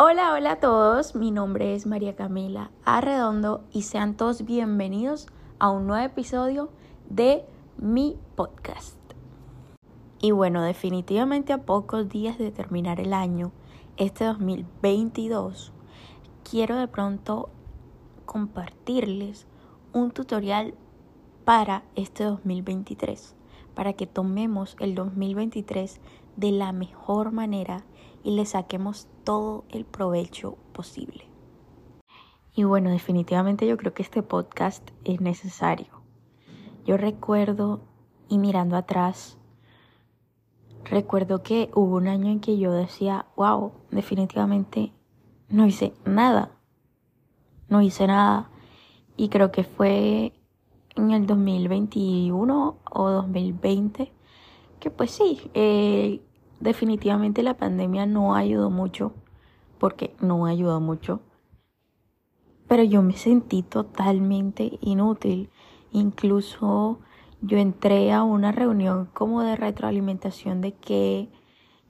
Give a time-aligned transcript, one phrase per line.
[0.00, 5.26] Hola, hola a todos, mi nombre es María Camila Arredondo y sean todos bienvenidos
[5.58, 6.70] a un nuevo episodio
[7.10, 7.44] de
[7.78, 8.96] mi podcast.
[10.20, 13.50] Y bueno, definitivamente a pocos días de terminar el año,
[13.96, 15.72] este 2022,
[16.48, 17.50] quiero de pronto
[18.24, 19.48] compartirles
[19.92, 20.74] un tutorial
[21.44, 23.34] para este 2023,
[23.74, 26.00] para que tomemos el 2023
[26.36, 27.82] de la mejor manera
[28.28, 31.24] y le saquemos todo el provecho posible.
[32.54, 36.02] Y bueno, definitivamente yo creo que este podcast es necesario.
[36.84, 37.80] Yo recuerdo,
[38.28, 39.38] y mirando atrás,
[40.84, 44.92] recuerdo que hubo un año en que yo decía, wow, definitivamente
[45.48, 46.50] no hice nada.
[47.70, 48.50] No hice nada.
[49.16, 50.34] Y creo que fue
[50.96, 54.12] en el 2021 o 2020
[54.78, 56.20] que pues sí, eh,
[56.60, 59.12] definitivamente la pandemia no ayudó mucho,
[59.78, 61.20] porque no ayudó mucho,
[62.68, 65.50] pero yo me sentí totalmente inútil.
[65.90, 67.00] Incluso
[67.40, 71.30] yo entré a una reunión como de retroalimentación de qué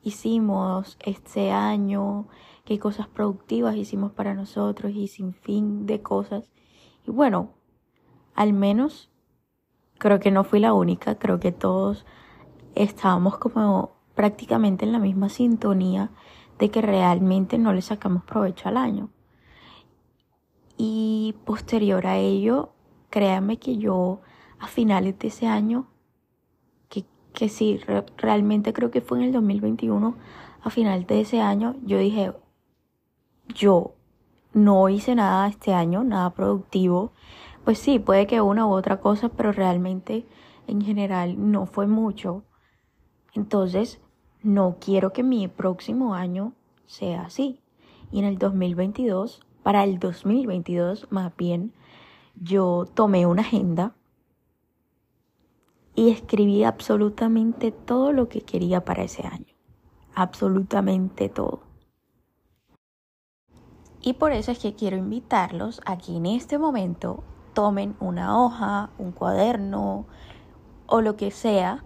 [0.02, 2.28] hicimos este año,
[2.64, 6.50] qué cosas productivas hicimos para nosotros y sin fin de cosas.
[7.06, 7.54] Y bueno,
[8.34, 9.10] al menos
[9.98, 12.06] creo que no fui la única, creo que todos
[12.76, 16.10] estábamos como prácticamente en la misma sintonía
[16.58, 19.10] de que realmente no le sacamos provecho al año.
[20.76, 22.70] Y posterior a ello,
[23.10, 24.20] créanme que yo
[24.58, 25.86] a finales de ese año,
[26.88, 27.78] que, que sí,
[28.16, 30.16] realmente creo que fue en el 2021,
[30.62, 32.32] a final de ese año, yo dije,
[33.54, 33.94] yo
[34.52, 37.12] no hice nada este año, nada productivo.
[37.64, 40.26] Pues sí, puede que una u otra cosa, pero realmente
[40.66, 42.42] en general no fue mucho.
[43.34, 44.00] Entonces,
[44.48, 46.54] no quiero que mi próximo año
[46.86, 47.60] sea así.
[48.10, 51.74] Y en el 2022, para el 2022 más bien,
[52.34, 53.94] yo tomé una agenda
[55.94, 59.54] y escribí absolutamente todo lo que quería para ese año.
[60.14, 61.60] Absolutamente todo.
[64.00, 68.90] Y por eso es que quiero invitarlos a que en este momento tomen una hoja,
[68.96, 70.06] un cuaderno
[70.86, 71.84] o lo que sea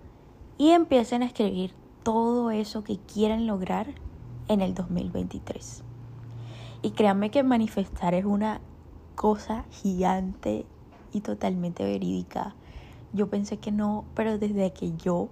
[0.59, 3.95] y empiecen a escribir todo eso que quieren lograr
[4.49, 5.83] en el 2023.
[6.83, 8.61] Y créanme que manifestar es una
[9.15, 10.67] cosa gigante
[11.13, 12.55] y totalmente verídica.
[13.13, 15.29] Yo pensé que no, pero desde que yo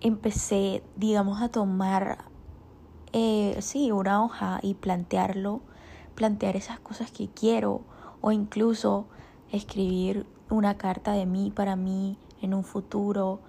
[0.00, 2.24] empecé, digamos, a tomar,
[3.12, 5.60] eh, sí, una hoja y plantearlo,
[6.14, 7.82] plantear esas cosas que quiero
[8.20, 9.06] o incluso
[9.52, 13.40] escribir una carta de mí para mí en un futuro,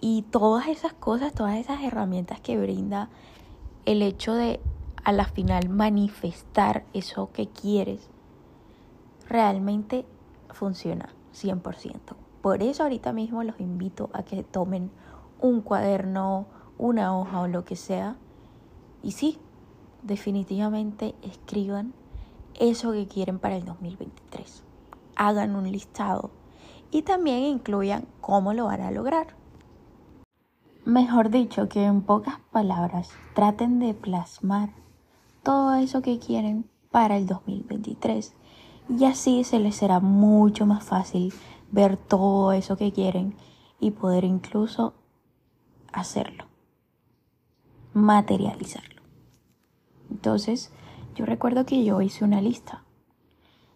[0.00, 3.08] y todas esas cosas, todas esas herramientas que brinda
[3.84, 4.60] el hecho de
[5.04, 8.08] a la final manifestar eso que quieres,
[9.28, 10.04] realmente
[10.50, 12.00] funciona 100%.
[12.42, 14.90] Por eso ahorita mismo los invito a que tomen
[15.40, 16.46] un cuaderno,
[16.76, 18.16] una hoja o lo que sea.
[19.02, 19.38] Y sí,
[20.02, 21.92] definitivamente escriban
[22.58, 24.64] eso que quieren para el 2023.
[25.14, 26.30] Hagan un listado
[26.90, 29.35] y también incluyan cómo lo van a lograr.
[30.86, 34.70] Mejor dicho, que en pocas palabras traten de plasmar
[35.42, 38.32] todo eso que quieren para el 2023
[38.96, 41.34] y así se les será mucho más fácil
[41.72, 43.34] ver todo eso que quieren
[43.80, 44.94] y poder incluso
[45.92, 46.44] hacerlo,
[47.92, 49.02] materializarlo.
[50.08, 50.70] Entonces,
[51.16, 52.84] yo recuerdo que yo hice una lista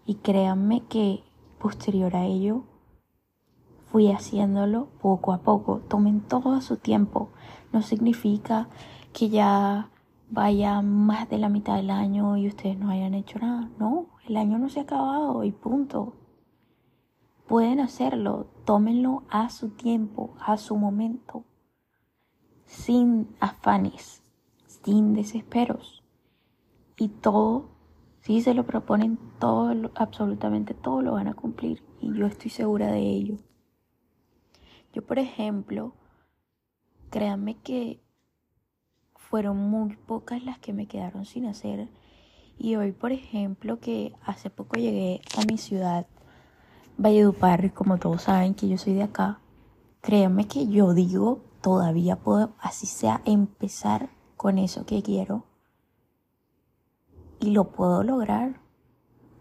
[0.07, 1.25] y créanme que
[1.59, 2.63] posterior a ello
[3.91, 5.81] fui haciéndolo poco a poco.
[5.89, 7.31] Tomen todo su tiempo.
[7.73, 8.69] No significa
[9.13, 9.91] que ya
[10.31, 13.69] vaya más de la mitad del año y ustedes no hayan hecho nada.
[13.79, 16.15] No, el año no se ha acabado y punto.
[17.49, 21.45] Pueden hacerlo, tómenlo a su tiempo, a su momento,
[22.65, 24.23] sin afanes,
[24.67, 26.05] sin desesperos.
[26.97, 27.71] Y todo,
[28.21, 31.83] si se lo proponen, todo, absolutamente todo lo van a cumplir.
[32.01, 33.39] Y yo estoy segura de ello.
[34.93, 35.95] Yo, por ejemplo,
[37.11, 38.01] créanme que
[39.15, 41.89] fueron muy pocas las que me quedaron sin hacer.
[42.59, 46.07] Y hoy, por ejemplo, que hace poco llegué a mi ciudad,
[47.03, 49.41] Valledupar, como todos saben que yo soy de acá,
[50.03, 55.45] créanme que yo digo, todavía puedo, así sea, empezar con eso que quiero.
[57.39, 58.61] Y lo puedo lograr.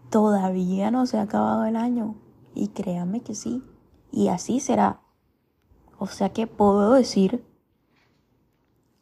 [0.08, 2.14] Todavía no se ha acabado el año.
[2.54, 3.62] Y créanme que sí.
[4.10, 5.00] Y así será.
[6.02, 7.44] O sea que puedo decir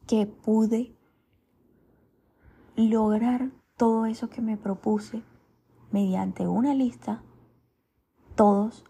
[0.09, 0.97] que pude
[2.75, 5.23] lograr todo eso que me propuse
[5.93, 7.23] mediante una lista,
[8.35, 8.85] todos,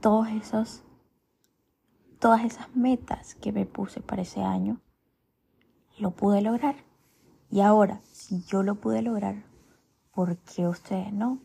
[0.00, 0.84] todos esos,
[2.20, 4.80] todas esas metas que me puse para ese año,
[5.98, 6.76] lo pude lograr.
[7.50, 9.42] Y ahora, si yo lo pude lograr,
[10.12, 11.40] ¿por qué ustedes no?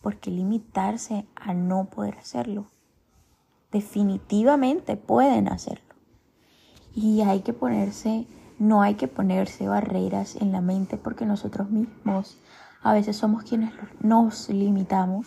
[0.00, 2.70] ¿Por qué limitarse a no poder hacerlo?
[3.76, 5.94] Definitivamente pueden hacerlo.
[6.94, 8.26] Y hay que ponerse,
[8.58, 12.38] no hay que ponerse barreras en la mente porque nosotros mismos
[12.82, 15.26] a veces somos quienes nos limitamos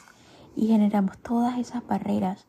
[0.56, 2.48] y generamos todas esas barreras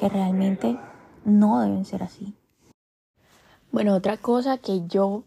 [0.00, 0.76] que realmente
[1.24, 2.34] no deben ser así.
[3.70, 5.22] Bueno, otra cosa que yo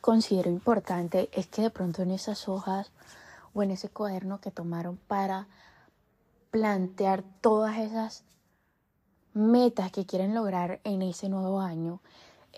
[0.00, 2.92] considero importante es que de pronto en esas hojas
[3.52, 5.48] o en ese cuaderno que tomaron para
[6.52, 8.22] plantear todas esas
[9.36, 12.00] metas que quieren lograr en ese nuevo año,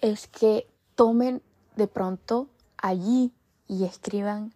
[0.00, 1.42] es que tomen
[1.74, 2.46] de pronto
[2.76, 3.32] allí
[3.66, 4.54] y escriban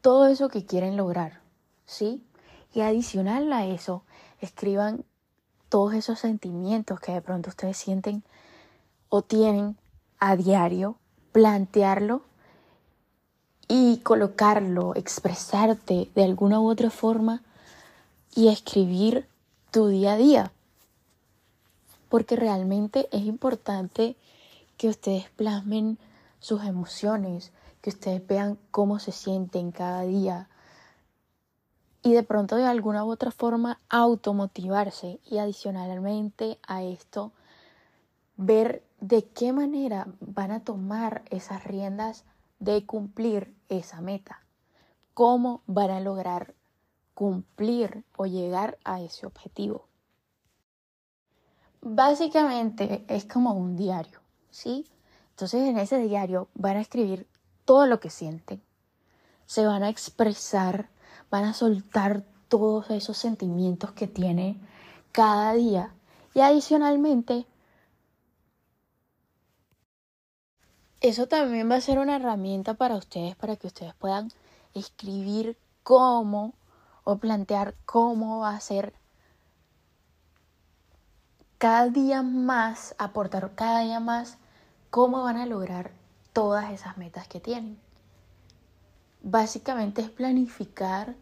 [0.00, 1.40] todo eso que quieren lograr,
[1.84, 2.24] ¿sí?
[2.72, 4.02] Y adicional a eso,
[4.40, 5.04] escriban
[5.68, 8.22] todos esos sentimientos que de pronto ustedes sienten
[9.10, 9.76] o tienen
[10.18, 10.96] a diario,
[11.32, 12.22] plantearlo
[13.68, 17.42] y colocarlo, expresarte de alguna u otra forma
[18.34, 19.28] y escribir
[19.70, 20.52] tu día a día.
[22.08, 24.16] Porque realmente es importante
[24.76, 25.98] que ustedes plasmen
[26.40, 30.48] sus emociones, que ustedes vean cómo se sienten cada día
[32.02, 37.32] y de pronto de alguna u otra forma automotivarse y adicionalmente a esto
[38.36, 42.24] ver de qué manera van a tomar esas riendas
[42.60, 44.42] de cumplir esa meta,
[45.14, 46.54] cómo van a lograr
[47.14, 49.86] cumplir o llegar a ese objetivo.
[51.80, 54.20] Básicamente es como un diario,
[54.50, 54.86] ¿sí?
[55.30, 57.26] Entonces en ese diario van a escribir
[57.64, 58.62] todo lo que sienten,
[59.46, 60.88] se van a expresar,
[61.30, 64.56] van a soltar todos esos sentimientos que tiene
[65.12, 65.94] cada día
[66.34, 67.46] y adicionalmente
[71.00, 74.32] Eso también va a ser una herramienta para ustedes, para que ustedes puedan
[74.74, 76.54] escribir cómo
[77.04, 78.92] o plantear cómo va a ser
[81.58, 84.38] cada día más, aportar cada día más,
[84.90, 85.90] cómo van a lograr
[86.32, 87.78] todas esas metas que tienen.
[89.22, 91.16] Básicamente es planificar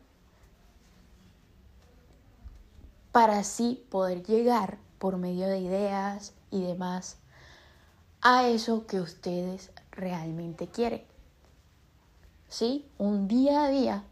[3.13, 7.17] para así poder llegar por medio de ideas y demás
[8.21, 11.03] a eso que ustedes realmente quieren.
[12.49, 12.87] ¿Sí?
[12.99, 14.05] Un día a día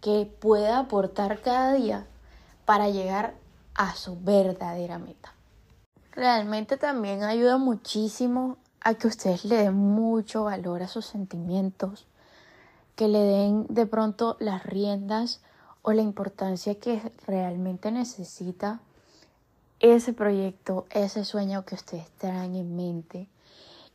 [0.00, 2.06] que pueda aportar cada día
[2.64, 3.34] para llegar
[3.74, 5.34] a su verdadera meta.
[6.18, 12.08] Realmente también ayuda muchísimo a que ustedes le den mucho valor a sus sentimientos,
[12.96, 15.40] que le den de pronto las riendas
[15.82, 18.80] o la importancia que realmente necesita
[19.78, 23.28] ese proyecto, ese sueño que ustedes traen en mente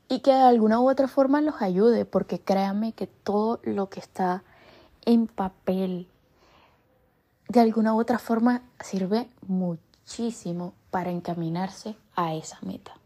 [0.07, 3.99] y que de alguna u otra forma los ayude, porque créanme que todo lo que
[3.99, 4.43] está
[5.03, 6.07] en papel
[7.49, 12.97] de alguna u otra forma sirve muchísimo para encaminarse a esa meta.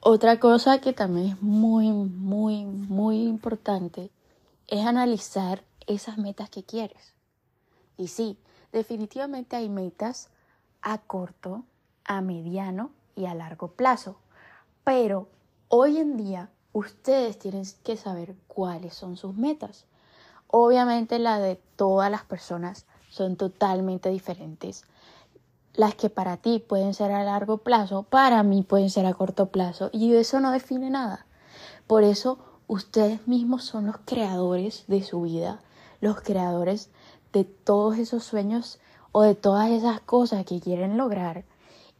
[0.00, 4.10] Otra cosa que también es muy, muy, muy importante
[4.68, 7.14] es analizar esas metas que quieres.
[7.96, 8.38] Y sí,
[8.72, 10.30] definitivamente hay metas
[10.82, 11.64] a corto,
[12.04, 14.16] a mediano y a largo plazo.
[14.84, 15.28] Pero
[15.68, 19.84] hoy en día ustedes tienen que saber cuáles son sus metas.
[20.46, 24.84] Obviamente la de todas las personas son totalmente diferentes.
[25.78, 29.46] Las que para ti pueden ser a largo plazo, para mí pueden ser a corto
[29.46, 29.90] plazo.
[29.92, 31.24] Y eso no define nada.
[31.86, 35.60] Por eso ustedes mismos son los creadores de su vida,
[36.00, 36.90] los creadores
[37.32, 38.80] de todos esos sueños
[39.12, 41.44] o de todas esas cosas que quieren lograr.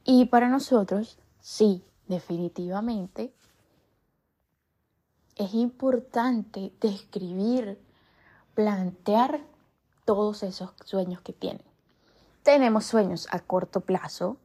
[0.04, 3.32] Y para nosotros, sí, definitivamente,
[5.36, 7.78] es importante describir,
[8.56, 9.40] plantear
[10.04, 11.62] todos esos sueños que tienen.
[12.48, 14.38] Tenemos sueños a corto plazo,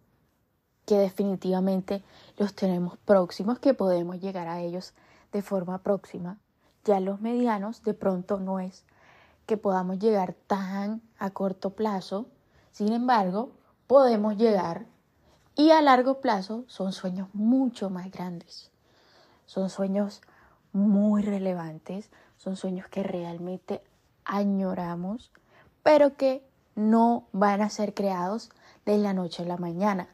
[0.86, 2.04] que definitivamente
[2.36, 4.94] los tenemos próximos, que podemos llegar a ellos
[5.32, 6.38] de forma próxima.
[6.84, 8.84] Ya los medianos de pronto no es
[9.46, 12.26] que podamos llegar tan a corto plazo,
[12.74, 13.52] sin embargo,
[13.88, 14.86] podemos llegar
[15.56, 18.70] y a largo plazo son sueños mucho más grandes.
[19.46, 20.22] Son sueños
[20.74, 23.82] muy relevantes, son sueños que realmente
[24.26, 25.32] añoramos,
[25.84, 28.52] pero que no van a ser creados
[28.86, 30.08] de la noche a la mañana.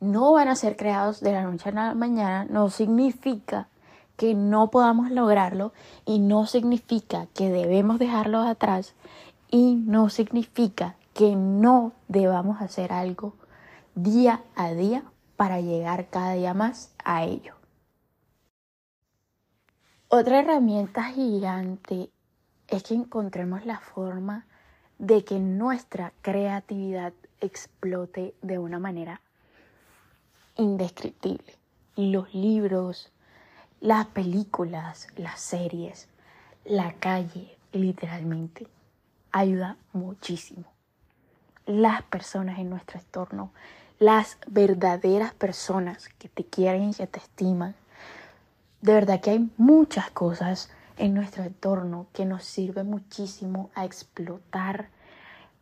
[0.00, 3.68] No van a ser creados de la noche a la mañana no significa
[4.16, 5.72] que no podamos lograrlo
[6.04, 8.94] y no significa que debemos dejarlo atrás
[9.50, 13.34] y no significa que no debamos hacer algo
[13.94, 15.04] día a día
[15.36, 17.54] para llegar cada día más a ello.
[20.08, 22.10] Otra herramienta gigante
[22.68, 24.45] es que encontremos la forma
[24.98, 29.20] de que nuestra creatividad explote de una manera
[30.56, 31.54] indescriptible.
[31.96, 33.12] Los libros,
[33.80, 36.08] las películas, las series,
[36.64, 38.68] la calle, literalmente,
[39.32, 40.64] ayuda muchísimo.
[41.66, 43.52] Las personas en nuestro entorno,
[43.98, 47.74] las verdaderas personas que te quieren y que te estiman.
[48.80, 54.88] De verdad que hay muchas cosas en nuestro entorno que nos sirven muchísimo a explotar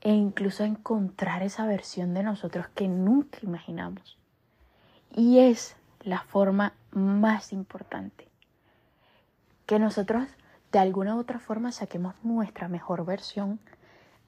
[0.00, 4.19] e incluso a encontrar esa versión de nosotros que nunca imaginamos.
[5.14, 8.29] Y es la forma más importante.
[9.67, 10.29] Que nosotros
[10.73, 13.61] de alguna u otra forma saquemos nuestra mejor versión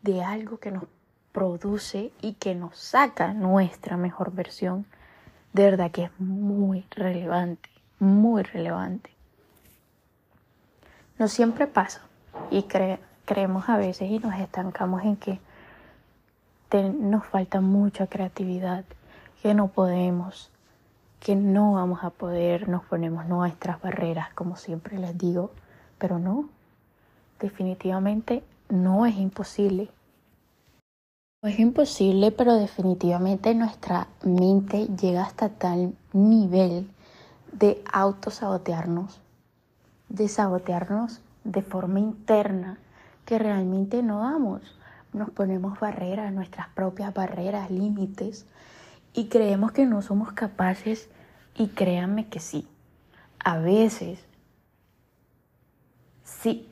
[0.02, 0.84] de algo que nos
[1.32, 4.86] produce y que nos saca nuestra mejor versión,
[5.52, 9.15] de verdad que es muy relevante, muy relevante.
[11.18, 12.02] No siempre pasa
[12.50, 12.64] y
[13.24, 15.40] creemos a veces y nos estancamos en que
[16.72, 18.84] nos falta mucha creatividad,
[19.42, 20.50] que no podemos,
[21.20, 25.50] que no vamos a poder, nos ponemos nuestras barreras, como siempre les digo,
[25.98, 26.48] pero no,
[27.40, 29.88] definitivamente no es imposible.
[31.42, 36.90] No es imposible, pero definitivamente nuestra mente llega hasta tal nivel
[37.52, 39.20] de autosabotearnos,
[40.08, 42.78] de sabotearnos de forma interna
[43.24, 44.78] que realmente no damos.
[45.12, 48.46] Nos ponemos barreras, nuestras propias barreras, límites,
[49.12, 51.08] y creemos que no somos capaces
[51.54, 52.68] y créanme que sí,
[53.38, 54.22] a veces
[56.22, 56.68] sí,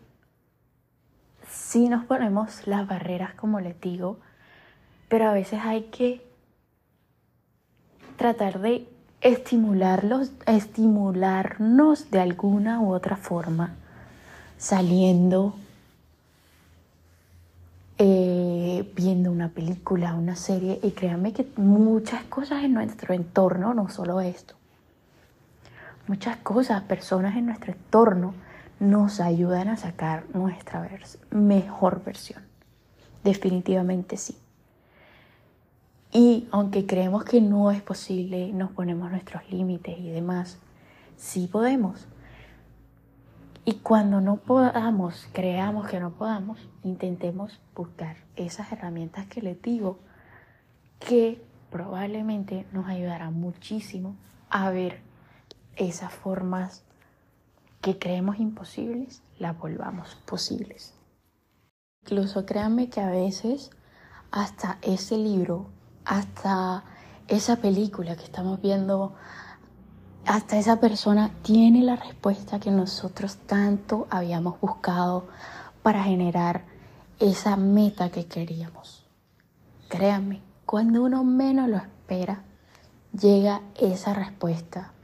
[1.49, 4.19] sí nos ponemos las barreras como les digo,
[5.09, 6.26] pero a veces hay que
[8.17, 8.93] tratar de
[9.25, 13.75] estimularlos, estimularnos de alguna u otra forma,
[14.59, 15.54] saliendo,
[17.97, 23.88] eh, viendo una película, una serie, y créanme que muchas cosas en nuestro entorno, no
[23.88, 24.54] solo esto,
[26.07, 28.35] muchas cosas, personas en nuestro entorno
[28.78, 30.87] nos ayudan a sacar nuestra
[31.31, 32.43] mejor versión.
[33.23, 34.37] Definitivamente sí.
[36.16, 40.61] Y aunque creemos que no es posible, nos ponemos nuestros límites y demás,
[41.16, 42.06] sí podemos.
[43.64, 49.99] Y cuando no podamos, creamos que no podamos, intentemos buscar esas herramientas que les digo
[51.00, 54.14] que probablemente nos ayudarán muchísimo
[54.50, 55.00] a ver
[55.75, 56.85] esas formas
[57.80, 60.94] que creemos imposibles, las volvamos posibles.
[62.04, 63.73] Incluso créanme que a veces
[64.30, 65.71] hasta ese libro,
[66.04, 66.84] hasta
[67.28, 69.14] esa película que estamos viendo,
[70.26, 75.26] hasta esa persona tiene la respuesta que nosotros tanto habíamos buscado
[75.82, 76.64] para generar
[77.20, 79.04] esa meta que queríamos.
[79.88, 82.42] Créanme, cuando uno menos lo espera,
[83.12, 84.94] llega esa respuesta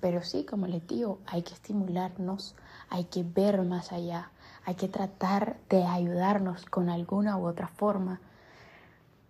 [0.00, 2.54] pero sí, como les digo, hay que estimularnos,
[2.90, 4.30] hay que ver más allá,
[4.64, 8.20] hay que tratar de ayudarnos con alguna u otra forma.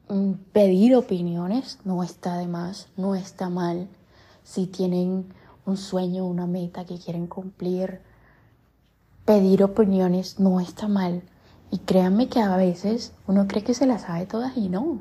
[0.09, 3.89] Mm, pedir opiniones no está de más, no está mal.
[4.45, 5.33] Si tienen
[5.65, 8.01] un sueño, una meta que quieren cumplir,
[9.25, 11.23] pedir opiniones no está mal.
[11.71, 15.01] Y créanme que a veces uno cree que se las sabe todas y no.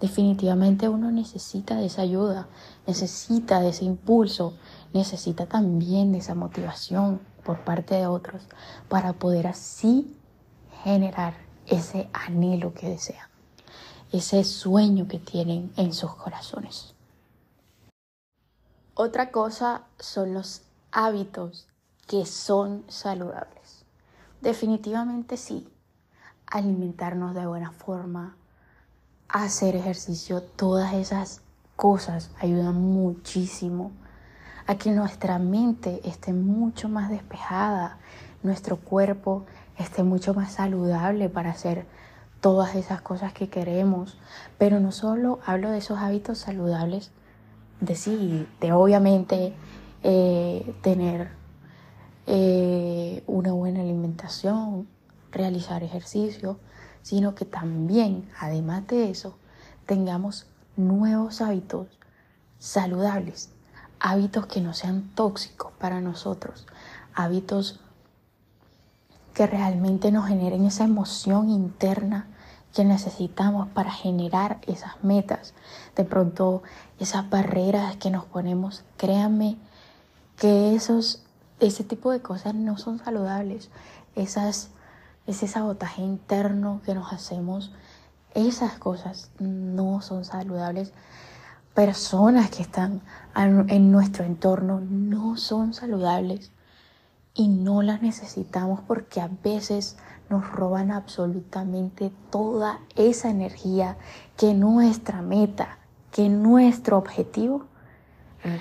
[0.00, 2.48] Definitivamente uno necesita de esa ayuda,
[2.86, 4.54] necesita de ese impulso,
[4.92, 8.42] necesita también de esa motivación por parte de otros
[8.88, 10.16] para poder así
[10.82, 11.34] generar
[11.66, 13.28] ese anhelo que desean,
[14.16, 16.94] ese sueño que tienen en sus corazones.
[18.94, 21.66] Otra cosa son los hábitos
[22.06, 23.84] que son saludables.
[24.40, 25.68] Definitivamente sí,
[26.46, 28.36] alimentarnos de buena forma,
[29.28, 31.40] hacer ejercicio, todas esas
[31.74, 33.90] cosas ayudan muchísimo
[34.66, 37.98] a que nuestra mente esté mucho más despejada,
[38.44, 39.44] nuestro cuerpo
[39.76, 41.86] esté mucho más saludable para hacer
[42.44, 44.18] todas esas cosas que queremos.
[44.58, 47.10] Pero no solo hablo de esos hábitos saludables,
[47.80, 49.54] de sí, de obviamente
[50.02, 51.30] eh, tener
[52.26, 54.86] eh, una buena alimentación,
[55.32, 56.58] realizar ejercicio,
[57.00, 59.38] sino que también, además de eso,
[59.86, 60.46] tengamos
[60.76, 61.86] nuevos hábitos
[62.58, 63.54] saludables
[64.00, 66.66] hábitos que no sean tóxicos para nosotros,
[67.14, 67.80] hábitos
[69.32, 72.26] que realmente nos generen esa emoción interna
[72.74, 75.54] que necesitamos para generar esas metas.
[75.96, 76.62] De pronto,
[76.98, 79.56] esas barreras que nos ponemos, créanme
[80.36, 81.22] que esos,
[81.60, 83.70] ese tipo de cosas no son saludables.
[84.16, 84.70] Esas,
[85.26, 87.72] ese sabotaje interno que nos hacemos,
[88.34, 90.92] esas cosas no son saludables.
[91.74, 93.02] Personas que están
[93.36, 96.50] en nuestro entorno no son saludables
[97.34, 99.96] y no las necesitamos porque a veces
[100.28, 103.96] nos roban absolutamente toda esa energía
[104.36, 105.78] que nuestra meta,
[106.10, 107.66] que nuestro objetivo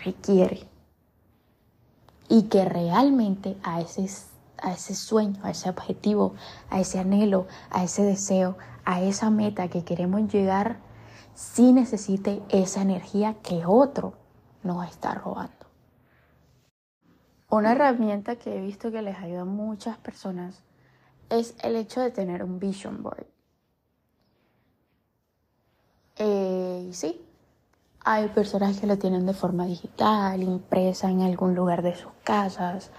[0.03, 0.67] requiere.
[2.29, 4.07] Y que realmente a ese,
[4.61, 6.33] a ese sueño, a ese objetivo,
[6.69, 10.77] a ese anhelo, a ese deseo, a esa meta que queremos llegar,
[11.35, 14.13] sí necesite esa energía que otro
[14.63, 15.53] nos está robando.
[17.49, 20.63] Una herramienta que he visto que les ayuda a muchas personas
[21.29, 23.25] es el hecho de tener un vision board.
[26.17, 27.21] Eh, sí,
[28.03, 32.91] hay personas que lo tienen de forma digital, impresa en algún lugar de sus casas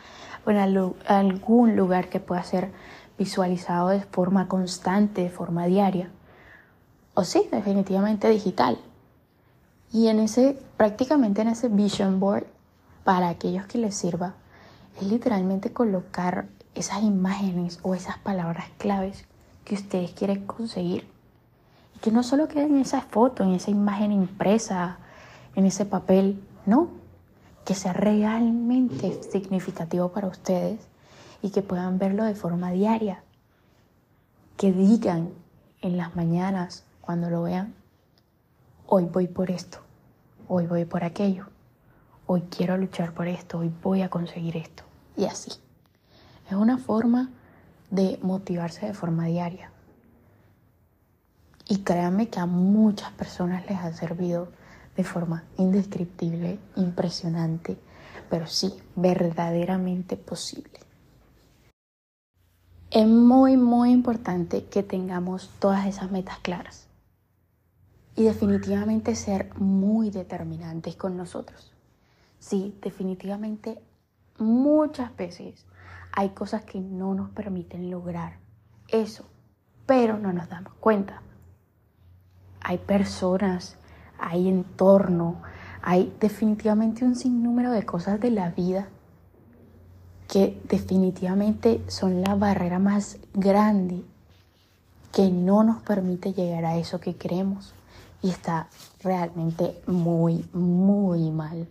[0.45, 0.59] o en
[1.07, 2.73] algún lugar que pueda ser
[3.19, 6.11] visualizado de forma constante, de forma diaria.
[7.15, 8.79] O sí, definitivamente digital.
[9.93, 12.47] Y en ese, prácticamente en ese vision board,
[13.05, 14.35] para aquellos que les sirva,
[15.01, 19.25] es literalmente colocar esas imágenes o esas palabras claves
[19.65, 21.09] que ustedes quieren conseguir.
[21.95, 24.99] Y que no solo queden en esa foto, en esa imagen impresa,
[25.55, 26.89] en ese papel, no,
[27.65, 30.81] que sea realmente significativo para ustedes
[31.43, 33.23] y que puedan verlo de forma diaria.
[34.57, 35.31] Que digan
[35.81, 37.75] en las mañanas cuando lo vean,
[38.87, 39.79] hoy voy por esto,
[40.49, 41.47] hoy voy por aquello
[42.27, 44.85] hoy quiero luchar por esto, hoy voy a conseguir esto.
[45.17, 45.53] Y así.
[46.47, 47.31] Es una forma
[47.91, 49.71] de motivarse de forma diaria.
[51.69, 54.49] Y créanme que a muchas personas les ha servido
[54.97, 57.79] de forma indescriptible, impresionante,
[58.29, 60.81] pero sí, verdaderamente posible.
[62.91, 66.87] Es muy, muy importante que tengamos todas esas metas claras
[68.17, 71.73] y definitivamente ser muy determinantes con nosotros.
[72.39, 73.81] Sí, definitivamente
[74.39, 75.65] muchas veces
[76.17, 78.39] hay cosas que no nos permiten lograr
[78.89, 79.25] eso,
[79.85, 81.23] pero no nos damos cuenta.
[82.61, 83.77] Hay personas,
[84.19, 85.43] hay entorno,
[85.83, 88.89] hay definitivamente un sinnúmero de cosas de la vida
[90.29, 94.05] que definitivamente son la barrera más grande
[95.13, 97.75] que no nos permite llegar a eso que queremos
[98.23, 98.69] y está
[99.03, 101.69] realmente muy, muy mal.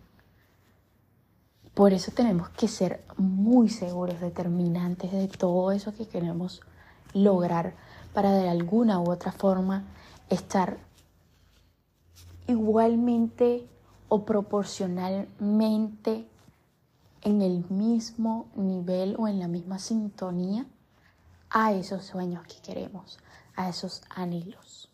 [1.74, 6.62] Por eso tenemos que ser muy seguros, determinantes de todo eso que queremos
[7.14, 7.74] lograr
[8.14, 9.84] para de alguna u otra forma
[10.30, 10.78] estar
[12.48, 13.68] igualmente
[14.08, 16.28] o proporcionalmente
[17.24, 20.68] en el mismo nivel o en la misma sintonía
[21.50, 23.18] a esos sueños que queremos,
[23.56, 24.92] a esos anhelos.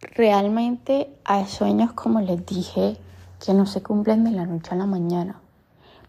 [0.00, 2.98] Realmente hay sueños, como les dije,
[3.44, 5.43] que no se cumplen de la noche a la mañana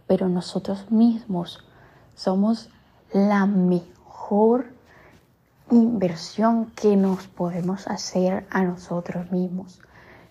[0.08, 1.64] pero nosotros mismos
[2.14, 2.70] somos
[3.12, 4.68] la mejor
[5.72, 9.82] inversión que nos podemos hacer a nosotros mismos.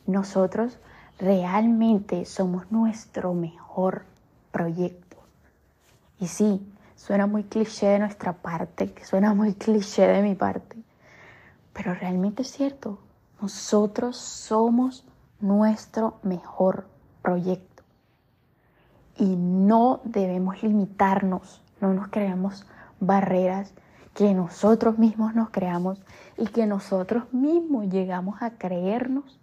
[0.06, 0.78] Nosotros
[1.18, 4.04] realmente somos nuestro mejor
[4.52, 5.16] proyecto.
[6.20, 10.76] Y sí, suena muy cliché de nuestra parte, suena muy cliché de mi parte,
[11.72, 12.98] pero realmente es cierto.
[13.40, 15.04] Nosotros somos
[15.40, 16.86] nuestro mejor
[17.20, 17.73] proyecto
[19.16, 22.66] y no debemos limitarnos, no nos creamos
[23.00, 23.74] barreras
[24.14, 26.00] que nosotros mismos nos creamos
[26.38, 29.40] y que nosotros mismos llegamos a creernos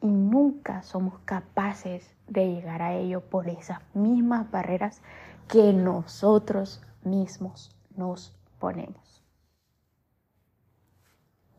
[0.00, 5.02] y nunca somos capaces de llegar a ello por esas mismas barreras
[5.48, 9.22] que nosotros mismos nos ponemos.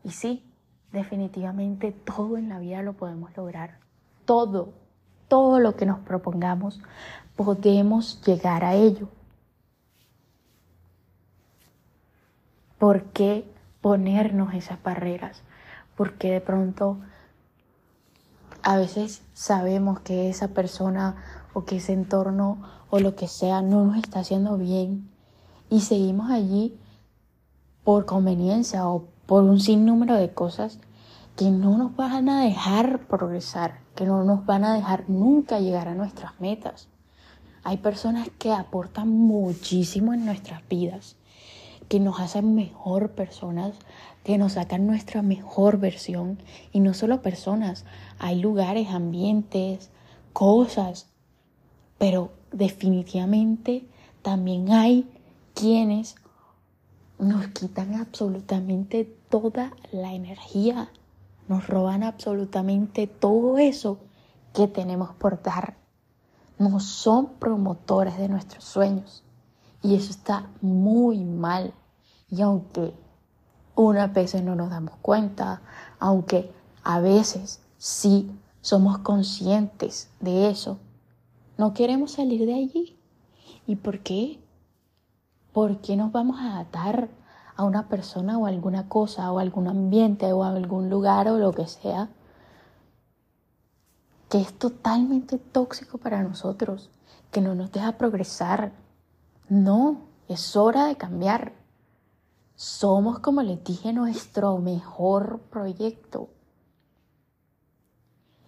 [0.02, 0.50] Y sí,
[0.90, 3.78] definitivamente todo en la vida lo podemos lograr,
[4.24, 4.72] todo,
[5.32, 6.78] todo lo que nos propongamos,
[7.36, 9.08] podemos llegar a ello.
[12.78, 15.40] ¿Por qué ponernos esas barreras?
[15.96, 16.98] Porque de pronto
[18.62, 21.16] a veces sabemos que esa persona
[21.54, 25.08] o que ese entorno o lo que sea no nos está haciendo bien
[25.70, 26.78] y seguimos allí
[27.84, 30.78] por conveniencia o por un sinnúmero de cosas
[31.36, 35.88] que no nos van a dejar progresar, que no nos van a dejar nunca llegar
[35.88, 36.88] a nuestras metas.
[37.64, 41.16] Hay personas que aportan muchísimo en nuestras vidas,
[41.88, 43.76] que nos hacen mejor personas,
[44.24, 46.38] que nos sacan nuestra mejor versión.
[46.72, 47.84] Y no solo personas,
[48.18, 49.90] hay lugares, ambientes,
[50.32, 51.06] cosas,
[51.98, 53.84] pero definitivamente
[54.22, 55.08] también hay
[55.54, 56.16] quienes
[57.18, 60.90] nos quitan absolutamente toda la energía,
[61.48, 63.98] nos roban absolutamente todo eso
[64.52, 65.76] que tenemos por dar.
[66.58, 69.24] No son promotores de nuestros sueños
[69.82, 71.74] y eso está muy mal.
[72.30, 72.94] Y aunque
[73.74, 75.62] unas veces no nos damos cuenta,
[75.98, 76.52] aunque
[76.84, 80.78] a veces sí somos conscientes de eso,
[81.58, 82.98] no queremos salir de allí.
[83.66, 84.40] ¿Y por qué?
[85.52, 87.08] ¿Por qué nos vamos a atar
[87.62, 91.66] a una persona o alguna cosa o algún ambiente o algún lugar o lo que
[91.66, 92.08] sea
[94.32, 96.88] que es totalmente tóxico para nosotros,
[97.30, 98.72] que no nos deja progresar?
[99.50, 101.52] No, es hora de cambiar.
[102.54, 106.30] Somos, como les dije, nuestro mejor proyecto.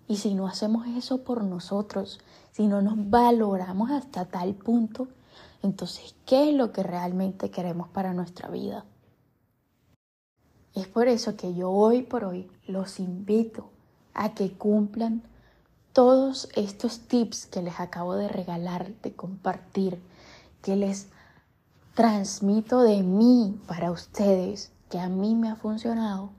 [0.09, 2.19] Y si no hacemos eso por nosotros,
[2.53, 5.09] si no nos valoramos hasta tal punto,
[5.63, 8.87] entonces, ¿qué es lo que realmente queremos para nuestra vida?
[10.75, 13.71] Es por eso que yo hoy por hoy los invito
[14.13, 15.23] a que cumplan
[15.93, 20.03] todos estos tips que les acabo de regalar, de compartir,
[20.63, 21.07] que les
[21.95, 26.31] transmito de mí para ustedes, que a mí me ha funcionado,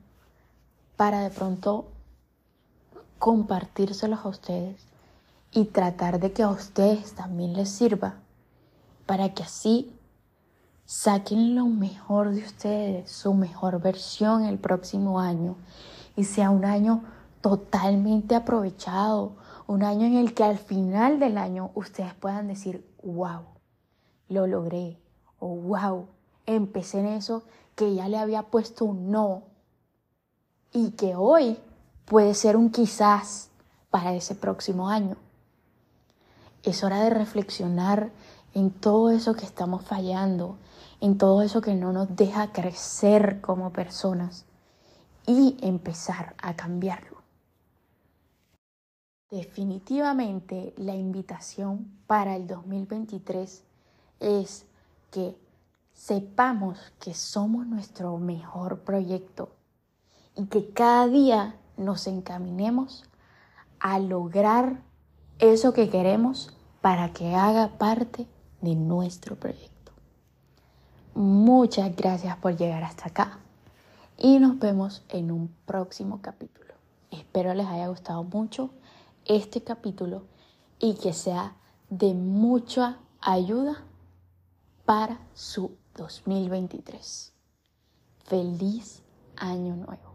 [0.98, 1.88] para de pronto
[3.20, 4.82] compartírselos a ustedes
[5.52, 8.16] y tratar de que a ustedes también les sirva
[9.06, 9.94] para que así
[10.86, 15.56] saquen lo mejor de ustedes, su mejor versión el próximo año
[16.16, 17.04] y sea un año
[17.42, 19.34] totalmente aprovechado,
[19.68, 23.42] un año en el que al final del año ustedes puedan decir, wow,
[24.30, 25.00] lo logré,
[25.40, 26.08] o wow,
[26.46, 27.44] empecé en eso
[27.76, 29.44] que ya le había puesto un no
[30.72, 31.58] y que hoy
[32.06, 33.50] puede ser un quizás
[33.90, 35.18] para ese próximo año.
[36.64, 38.12] Es hora de reflexionar
[38.56, 40.58] en todo eso que estamos fallando,
[41.02, 44.46] en todo eso que no nos deja crecer como personas
[45.28, 47.18] y empezar a cambiarlo.
[49.30, 53.64] Definitivamente la invitación para el 2023
[54.22, 54.66] es
[55.12, 55.38] que
[55.94, 59.50] sepamos que somos nuestro mejor proyecto
[60.38, 63.04] y que cada día nos encaminemos
[63.82, 64.82] a lograr
[65.40, 68.28] eso que queremos para que haga parte
[68.66, 69.94] de nuestro proyecto.
[71.14, 73.40] Muchas gracias por llegar hasta acá
[74.18, 76.74] y nos vemos en un próximo capítulo.
[77.12, 78.72] Espero les haya gustado mucho
[79.24, 80.24] este capítulo
[80.80, 81.56] y que sea
[81.90, 83.84] de mucha ayuda
[84.86, 87.34] para su 2023.
[88.26, 89.02] Feliz
[89.38, 90.15] año nuevo.